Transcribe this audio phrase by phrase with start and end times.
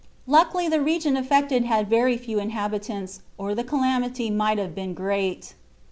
[0.25, 5.53] Luckily, the region affected had very few inhabitants, or the calamity might have been great.